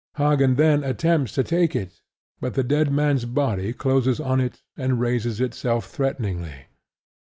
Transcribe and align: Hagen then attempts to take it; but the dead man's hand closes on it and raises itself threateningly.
Hagen 0.17 0.55
then 0.55 0.83
attempts 0.83 1.31
to 1.33 1.43
take 1.43 1.75
it; 1.75 2.01
but 2.39 2.55
the 2.55 2.63
dead 2.63 2.91
man's 2.91 3.21
hand 3.35 3.77
closes 3.77 4.19
on 4.19 4.41
it 4.41 4.63
and 4.75 4.99
raises 4.99 5.39
itself 5.39 5.91
threateningly. 5.91 6.65